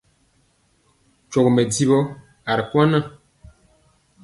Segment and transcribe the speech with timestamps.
[1.25, 1.97] Nkyɔgi mɛdivɔ
[2.49, 3.05] aa ri nkwaaŋ jɛn.